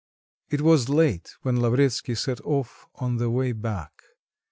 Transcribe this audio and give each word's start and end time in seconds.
It 0.49 0.61
was 0.61 0.89
late 0.89 1.29
when 1.43 1.57
Lavretsky 1.61 2.15
set 2.15 2.41
off 2.43 2.87
on 2.95 3.17
the 3.17 3.29
way 3.29 3.51
back. 3.51 4.01